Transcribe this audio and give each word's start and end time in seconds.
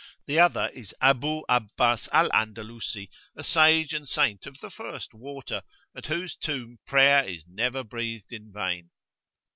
The 0.25 0.39
other 0.39 0.69
is 0.73 0.95
Abu 0.99 1.43
Abbas 1.47 2.09
al 2.11 2.31
Andalusi, 2.31 3.11
a 3.37 3.43
sage 3.43 3.93
and 3.93 4.09
saint 4.09 4.47
of 4.47 4.59
the 4.59 4.71
first 4.71 5.13
water, 5.13 5.61
at 5.95 6.07
whose 6.07 6.35
tomb 6.35 6.79
prayer 6.87 7.23
is 7.23 7.45
never 7.47 7.83
breathed 7.83 8.33
in 8.33 8.51
vain. 8.51 8.89